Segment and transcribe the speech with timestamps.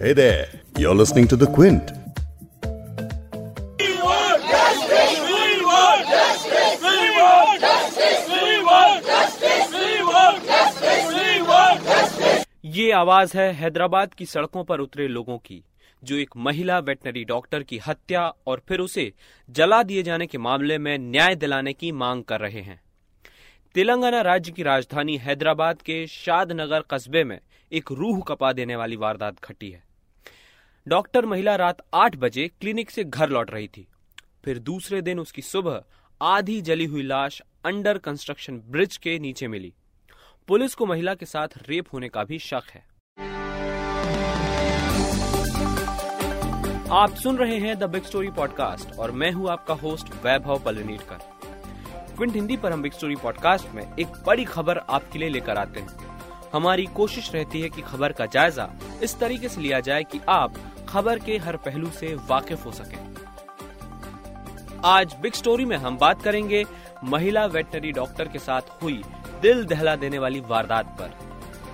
[0.00, 0.46] Hey there,
[0.78, 1.90] you're listening to The Quint.
[12.64, 15.62] ये आवाज़ है हैदराबाद की सड़कों पर उतरे लोगों की
[16.02, 19.12] जो एक महिला वेटनरी डॉक्टर की हत्या और फिर उसे
[19.48, 22.80] जला दिए जाने के मामले में न्याय दिलाने की मांग कर रहे हैं
[23.74, 27.38] तेलंगाना राज्य की राजधानी हैदराबाद के शादनगर कस्बे में
[27.72, 29.86] एक रूह कपा देने वाली वारदात घटी है
[30.88, 33.86] डॉक्टर महिला रात आठ बजे क्लिनिक से घर लौट रही थी।
[34.44, 35.82] फिर दूसरे दिन उसकी सुबह
[36.20, 39.72] आधी जली हुई लाश अंडर कंस्ट्रक्शन ब्रिज के नीचे मिली।
[40.48, 42.82] पुलिस को महिला के साथ रेप होने का भी शक है।
[46.92, 51.18] आप सुन रहे हैं द बिग स्टोरी पॉडकास्ट और मैं हूँ आपका होस्ट वैभव पलनीटकर
[52.16, 55.80] क्विंट हिंदी पर हम बिग स्टोरी पॉडकास्ट में एक बड़ी खबर आपके लिए लेकर आते
[55.80, 56.06] हैं।
[56.52, 58.68] हमारी कोशिश रहती है कि खबर का जायजा
[59.02, 60.54] इस तरीके से लिया जाए कि आप
[60.88, 62.96] खबर के हर पहलू से वाकिफ हो सके।
[64.84, 66.64] आज बिग स्टोरी में हम बात करेंगे
[67.04, 69.02] महिला वेटनरी डॉक्टर के साथ हुई
[69.42, 71.10] दिल दहला देने वाली वारदात पर।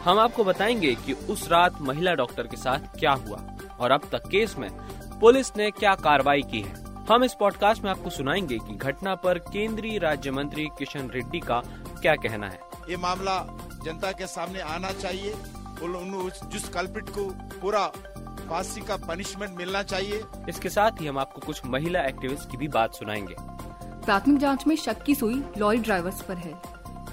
[0.05, 3.39] हम आपको बताएँगे कि उस रात महिला डॉक्टर के साथ क्या हुआ
[3.81, 4.71] और अब तक केस में
[5.21, 9.39] पुलिस ने क्या कार्रवाई की है। हम इस पॉडकास्ट में आपको सुनाएँगे कि घटना पर
[9.39, 11.63] केंद्रीय राज्य मंत्री किशन रेड्डी का
[12.03, 12.61] क्या कहना है।
[12.91, 15.35] ये मामला जनता के सामने आना चाहिए।
[16.53, 17.93] जिस कल्पिट को पूरा
[18.41, 22.69] फांसी का पनिशमेंट मिलना चाहिए। इसके साथ ही हम आपको कुछ महिला एक्टिविस्ट की भी
[22.69, 23.37] बात सुनाएँगे।
[24.05, 26.55] प्राथमिक जाँच में शक की सुई लॉरी ड्राइवर्स पर है।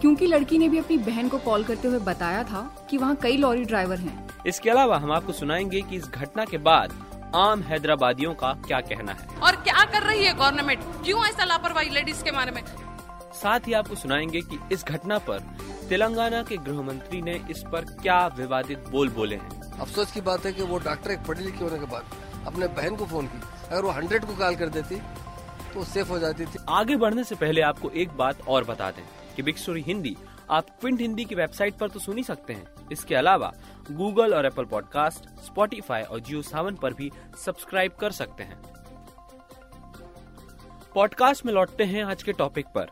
[0.02, 3.38] क्योंकि लड़की ने भी अपनी बहन को कॉल करते हुए बताया था कि वहाँ कई
[3.38, 6.94] लॉरी ड्राइवर हैं। इसके अलावा हम आपको सुनाएँगे कि इस घटना के बाद
[7.36, 10.80] आम हैदराबादियों का क्या कहना है। और क्या कर रही है गवर्नमेंट?
[11.06, 12.64] क्यों ऐसा लापरवाही लेडीज़ के बारे में?
[13.34, 15.40] साथ ही आपको सुनाएँगे कि इस घटना पर
[15.90, 20.46] तेलंगाना के गृह मंत्री ने इस पर क्या विवादित बोल बोले हैं। अफसोस की बात
[20.46, 23.42] है कि वो डॉक्टर एक पढ़ी लिखी होने के बाद अपने बहन को फ़ोन की।
[23.68, 24.96] अगर वो हंड्रेड को कॉल कर देती
[25.74, 29.04] तो सेफ़ हो जाती थी। आगे बढ़ने से पहले आपको एक बात और बता दें
[29.36, 30.16] कि बिग स्टोरी हिंदी
[30.50, 33.52] आप क्विंट हिंदी की वेबसाइट पर तो सुन ही सकते हैं। इसके अलावा
[33.92, 37.12] गूगल और एप्पल पॉडकास्ट स्पॉटिफाई और जियो सावन पर भी
[37.46, 38.62] सब्सक्राइब कर सकते हैं।
[40.96, 42.92] पॉडकास्ट में लौटते हैं आज के टॉपिक पर।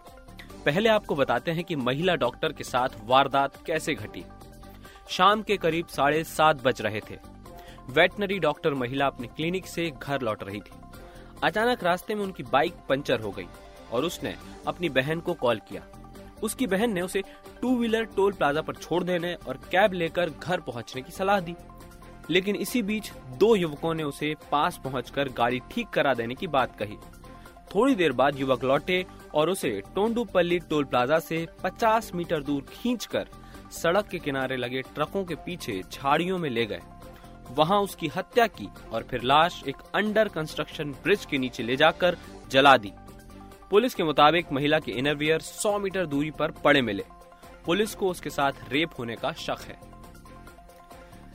[0.66, 4.24] पहले आपको बताते हैं कि महिला डॉक्टर के साथ वारदात कैसे घटी।
[5.10, 7.16] शाम के करीब साढ़े सात बज रहे थे।
[7.90, 10.72] वेटनरी डॉक्टर महिला अपने क्लिनिक से घर लौट रही थी।
[11.44, 13.48] अचानक रास्ते में उनकी बाइक पंचर हो गई
[13.92, 14.36] और उसने
[14.68, 15.84] अपनी बहन को कॉल किया।
[16.44, 17.22] उसकी बहन ने उसे
[17.62, 21.56] टू व्हीलर टोल प्लाजा पर छोड़ देने और कैब लेकर घर पहुँचने की सलाह दी।
[22.30, 26.78] लेकिन इसी बीच दो युवकों ने उसे पास पहुंचकर गाड़ी ठीक करा देने की बात
[26.80, 26.98] कही।
[27.76, 33.28] थोड़ी देर बाद युवक लौटे और उसे टोंडूपल्ली टोल प्लाजा से 50 मीटर दूर खींचकर
[33.72, 36.82] सड़क के किनारे लगे ट्रकों के पीछे झाड़ियों में ले गए।
[37.52, 42.18] वहाँ उसकी हत्या की और फिर लाश एक अंडर कंस्ट्रक्शन ब्रिज के नीचे ले जाकर
[42.52, 42.92] जला दी।
[43.70, 47.04] पुलिस के मुताबिक महिला के इनरवियर 100 मीटर दूरी पर पड़े मिले।
[47.66, 49.80] पुलिस को उसके साथ रेप होने का शक है।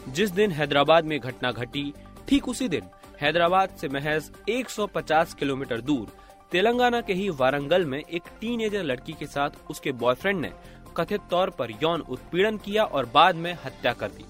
[0.08, 1.92] जिस दिन हैदराबाद में घटना घटी,
[2.28, 2.82] ठीक उसी दिन
[3.20, 6.06] हैदराबाद से महज 150 किलोमीटर दूर
[6.52, 10.52] तेलंगाना के ही वारंगल में एक टीनेजर लड़की के साथ उसके बॉयफ्रेंड ने
[10.97, 14.25] कथित तौर पर यौन उत्पीड़न किया और बाद में हत्या कर दी।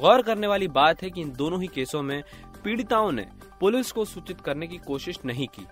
[0.00, 2.22] गौर करने वाली बात है कि इन दोनों ही केसों में
[2.64, 3.26] पीड़िताओं ने
[3.60, 5.66] पुलिस को सूचित करने की कोशिश नहीं की।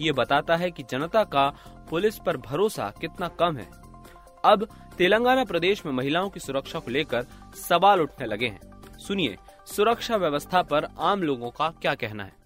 [0.00, 1.48] ये बताता है कि जनता का
[1.90, 3.68] पुलिस पर भरोसा कितना कम है।
[4.44, 4.68] अब
[4.98, 7.26] तेलंगाना प्रदेश में महिलाओं की सुरक्षा को लेकर
[7.68, 12.37] सवाल उठने लगे हैं। सुनिए, सुरक्षा व्यवस्था पर आम लोगों का क्या कहना है?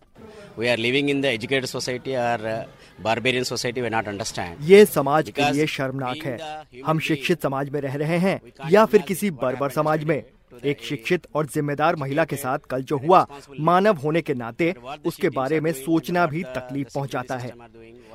[0.59, 2.67] We are living in the educated society और
[3.01, 7.95] बार्बेरियन सोसाइटी नॉट अंडरस्टैंड ये समाज के लिए शर्मनाक है। हम शिक्षित समाज में रह
[7.97, 8.41] रहे हैं
[8.71, 10.23] या फिर किसी बर्बर समाज में।
[10.65, 13.27] एक शिक्षित और जिम्मेदार महिला के साथ कल जो हुआ
[13.61, 14.75] मानव होने के नाते
[15.07, 17.53] उसके बारे में सोचना भी तकलीफ़ पहुंचाता है।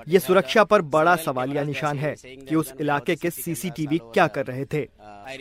[0.07, 4.65] ये सुरक्षा पर बड़ा सवालिया निशान है कि उस इलाके के सीसीटीवी क्या कर रहे
[4.65, 4.85] थे?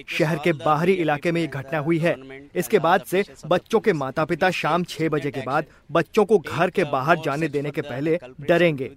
[0.08, 2.14] शहर के बाहरी इलाके में ये घटना हुई है।
[2.54, 6.70] इसके बाद से बच्चों के माता पिता शाम छह बजे के बाद बच्चों को घर
[6.70, 8.90] के बाहर जाने देने के पहले डरेंगे।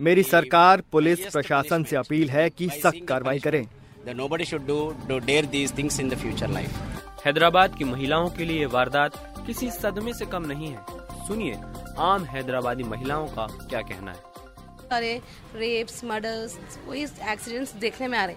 [0.00, 3.64] मेरी सरकार पुलिस प्रशासन से अपील है कि सख्त कार्रवाई करें।
[4.06, 4.78] That nobody should do
[5.08, 9.70] do dare these things in the future life Hyderabad की महिलाओं के लिए वारदात किसी
[9.70, 11.54] सदमे से कम नहीं है। सुनिए,
[11.98, 15.12] आम हैदराबादी महिलाओं का क्या कहना है। सारे
[15.54, 18.36] रेप्स मर्डर्स वही एक्सीडेंट्स देखने में आ रहे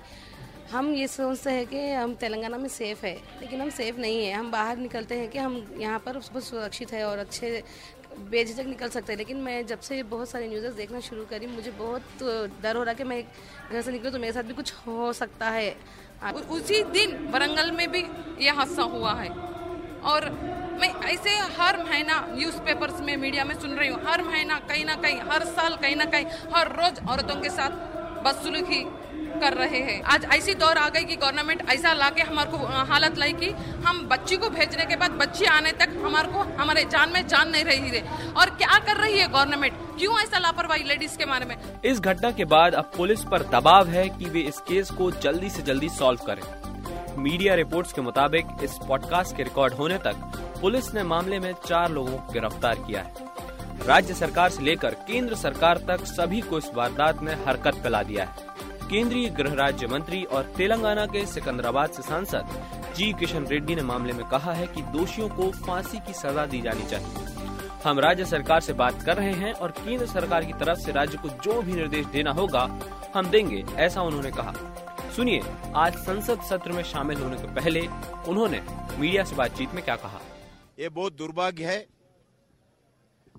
[0.71, 4.33] हम ये सोचते हैं कि हम तेलंगाना में सेफ़ है, लेकिन हम सेफ़ नहीं है।
[4.33, 7.63] हम बाहर निकलते हैं कि हम यहाँ पर बहुत सुरक्षित है और अच्छे
[8.21, 11.71] बेझिझक निकल सकते हैं। लेकिन मैं जब से बहुत सारे न्यूज़ देखना शुरू करी, मुझे
[11.71, 12.23] बहुत
[12.63, 13.23] डर हो रहा है कि मैं
[13.71, 15.75] घर से निकलूँ तो मेरे साथ भी कुछ हो सकता है।
[16.31, 18.03] उसी दिन वरंगल में भी
[18.45, 19.29] यह हादसा हुआ है।
[20.03, 20.29] और
[20.81, 24.95] मैं ऐसे हर महीना न्यूज़पेपर्स में मीडिया में सुन रही हूँ, हर महीना कहीं ना
[24.95, 26.25] कहीं, हर साल कहीं ना कहीं,
[26.55, 27.69] हर रोज औरतों के साथ
[28.23, 28.83] बदसलूकी
[29.43, 32.57] कर रहे हैं। आज ऐसी दौर आ गई कि गवर्नमेंट ऐसा लाके हमारे को
[32.87, 33.49] हालत लाई कि
[33.85, 37.49] हम बच्ची को भेजने के बाद बच्ची आने तक हमारे को, हमारे जान में जान
[37.49, 41.45] नहीं रही है। और क्या कर रही है गवर्नमेंट क्यों ऐसा लापरवाही लेडीज़ के बारे
[41.45, 41.55] में?
[41.85, 45.49] इस घटना के बाद अब पुलिस पर दबाव है कि वे इस केस को जल्दी
[45.49, 46.43] से जल्दी सॉल्व करें।
[47.17, 50.15] मीडिया रिपोर्ट्स के मुताबिक इस पॉडकास्ट के रिकॉर्ड होने तक
[50.61, 53.31] पुलिस ने मामले में चार लोगों को गिरफ़्तार किया है।
[53.87, 58.23] राज्य सरकार से लेकर केंद्र सरकार तक सभी को इस वारदात में हरकत फैला दिया
[58.23, 58.51] है।
[58.93, 64.13] केंद्रीय गृह राज्य मंत्री और तेलंगाना के सिकंदराबाद से सांसद जी किशन रेड्डी ने मामले
[64.13, 67.23] में कहा है कि दोषियों को फांसी की सजा दी जानी चाहिए।
[67.83, 71.17] हम राज्य सरकार से बात कर रहे हैं और केंद्र सरकार की तरफ़ से राज्य
[71.17, 72.61] को जो भी निर्देश देना होगा,
[73.15, 74.53] हम देंगे, ऐसा उन्होंने कहा।
[75.15, 75.41] सुनिए,
[75.75, 77.87] आज संसद सत्र में शामिल होने के पहले
[78.27, 78.61] उन्होंने
[78.99, 80.21] मीडिया से बातचीत में क्या कहा?
[80.79, 81.87] ये बहुत दुर्भाग्य है।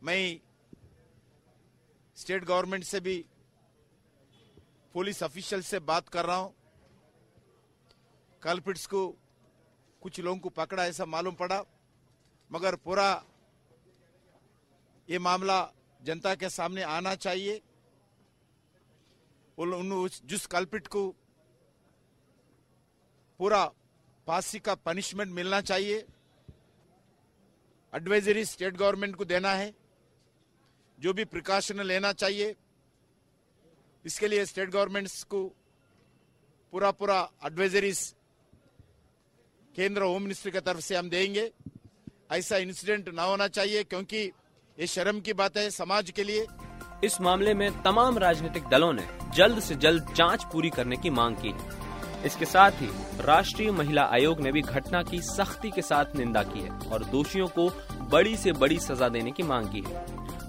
[0.03, 0.41] मैं
[2.17, 3.25] स्टेट गवर्नमेंट से भी
[4.95, 6.55] पुलिस ऑफिशियल से बात कर रहा हूँ।
[8.43, 9.07] कल्पिट्स को
[10.03, 11.63] कुछ लोगों को पकड़ा, ऐसा मालूम पड़ा।
[12.53, 13.25] मगर पूरा
[15.09, 17.61] ये मामला जनता के सामने आना चाहिए।
[19.59, 21.09] उन जिस कल्पिट को
[23.41, 23.67] पूरा
[24.27, 26.07] फांसी का पनिशमेंट मिलना चाहिए।
[27.95, 29.75] एडवाइजरी स्टेट गवर्नमेंट को देना है।
[30.99, 32.55] जो भी प्रिकॉशन लेना चाहिए।
[34.05, 35.43] इसके लिए स्टेट गवर्नमेंट्स को
[36.73, 38.15] पूरा पूरा एडवाइजरीज
[39.75, 41.51] केंद्र होम मिनिस्ट्री की तरफ़ से हम देंगे।
[42.33, 44.33] ऐसा इंसिडेंट ना होना चाहिए, क्योंकि
[44.79, 46.47] ये शर्म की बात है समाज के लिए।
[47.05, 51.37] इस मामले में तमाम राजनीतिक दलों ने जल्द से जल्द जाँच पूरी करने की मांग
[51.37, 51.83] की है।
[52.25, 52.89] इसके साथ ही
[53.21, 57.49] राष्ट्रीय महिला आयोग ने भी घटना की सख्ती के साथ निंदा की है और दोषियों
[57.49, 57.69] को
[58.11, 60.05] बड़ी से बड़ी सजा देने की मांग की है।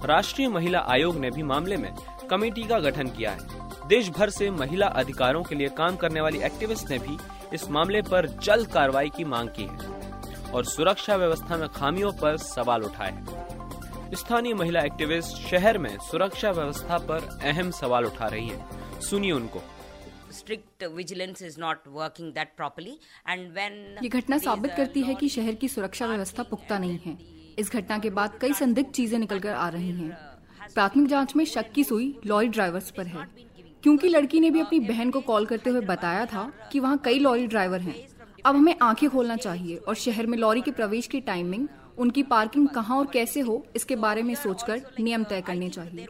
[0.07, 1.91] राष्ट्रीय महिला आयोग ने भी मामले में
[2.29, 6.39] कमेटी का गठन किया है। देश भर से महिला अधिकारों के लिए काम करने वाली
[6.39, 7.17] एक्टिविस्ट ने भी
[7.53, 12.37] इस मामले पर जल्द कार्रवाई की मांग की है और सुरक्षा व्यवस्था में खामियों पर
[12.37, 13.23] सवाल उठाए
[14.15, 19.61] स्थानीय महिला एक्टिविस्ट शहर में सुरक्षा व्यवस्था पर अहम सवाल उठा रही हैं। सुनिए उनको।
[20.31, 22.93] Strict vigilance is not working that properly
[23.29, 27.17] and when ये घटना साबित करती है कि शहर की सुरक्षा व्यवस्था पुख्ता नहीं है।
[27.59, 30.34] इस घटना के बाद कई संदिग्ध चीज़ें निकलकर आ रही हैं।
[30.73, 33.27] प्राथमिक जाँच में शक की सुई लॉरी ड्राइवर्स पर है।
[33.83, 37.19] क्योंकि लड़की ने भी अपनी बहन को कॉल करते हुए बताया था कि वहाँ कई
[37.19, 38.07] लॉरी ड्राइवर हैं।
[38.45, 41.67] अब हमें आँखें खोलना चाहिए और शहर में लॉरी के प्रवेश की टाइमिंग
[41.97, 46.07] उनकी पार्किंग कहाँ और कैसे हो इसके बारे में सोचकर नियम तय करने चाहिए।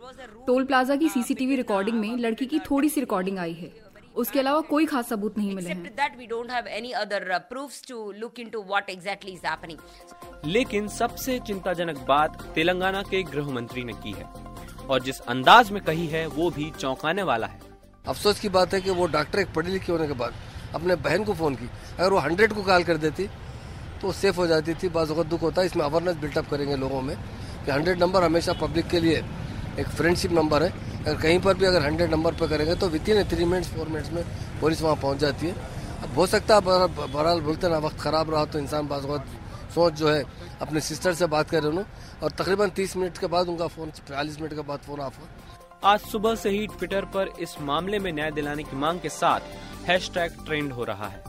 [0.47, 3.85] टोल प्लाजा की सीसीटीवी रिकॉर्डिंग में लड़की की थोड़ी सी रिकॉर्डिंग आई है।
[4.15, 5.95] उसके अलावा कोई खास सबूत नहीं मिले हैं।
[10.21, 14.44] Uh, लेकिन सबसे चिंताजनक बात तेलंगाना के गृह मंत्री ने की है।
[14.85, 17.59] और जिस अंदाज में कही है, वो भी चौंकाने वाला है।
[18.05, 20.33] अफसोस की बात है कि वो डॉक्टर एक पढ़ी लिखी होने के बाद
[20.75, 23.27] अपने बहन को फ़ोन की। अगर वो हंड्रेड को कॉल कर देती
[24.01, 27.15] तो सेफ़ हो जाती थी, बाज़ दुख होता। है इसमें अवेयरनेस बिल्टअप करेंगे लोगों में
[27.65, 29.23] कि हंड्रेड नंबर हमेशा पब्लिक के लिए
[29.79, 33.23] एक फ्रेंडशिप नंबर है। अगर कहीं पर भी अगर हंड्रेड नंबर पर करेंगे तो within
[33.29, 34.23] three minutes four minutes में
[34.61, 35.53] पुलिस वहाँ पहुँच जाती है।
[36.03, 39.05] अब हो सकता है, बहरहाल बोलते ना, वक्त ख़राब रहा तो इंसान बाज़
[39.75, 40.23] सोच जो है,
[40.61, 41.83] अपने सिस्टर से बात कर रहे
[42.23, 45.27] और तकरीबन तीस मिनट के बाद उनका फ़ोन चालीस मिनट के बाद फ़ोन ऑफ़ हुआ।
[45.85, 49.41] आज सुबह से ही ट्विटर पर इस मामले में न्याय दिलाने की मांग के साथ
[49.87, 51.23] हैशटैग ट्रेंड हो रहा है।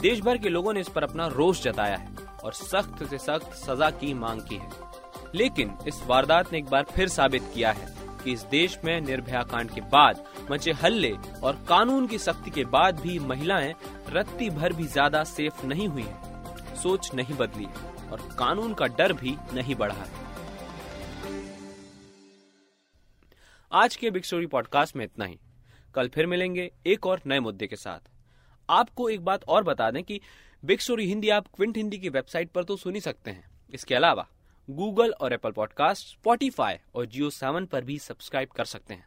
[0.00, 2.08] देश भर के लोगों ने इस पर अपना रोष जताया है
[2.44, 4.70] और सख्त से सख्त सजा की मांग की है।
[5.34, 7.92] लेकिन इस वारदात ने एक बार फिर साबित किया है
[8.24, 11.12] कि इस देश में निर्भया कांड के बाद मचे हल्ले
[11.42, 13.74] और कानून की सख्ती के बाद भी महिलाएँ
[14.10, 16.33] रत्ती भर भी ज़्यादा सेफ़ नहीं हुई हैं।
[16.74, 17.66] सोच नहीं बदली
[18.10, 20.06] और कानून का डर भी नहीं बढ़ा।
[23.72, 25.38] आज के बिग स्टोरी पॉडकास्ट में इतना ही।
[25.94, 28.10] कल फिर मिलेंगे एक और नए मुद्दे के साथ।
[28.70, 30.20] आपको एक बात और बता दें कि
[30.64, 34.28] बिग स्टोरी हिंदी आप क्विंट हिंदी की वेबसाइट पर तो सुन सकते हैं। इसके अलावा
[34.70, 39.06] गूगल और एप्पल पॉडकास्ट स्पॉटिफाई और जियो सेवन पर भी सब्सक्राइब कर सकते हैं।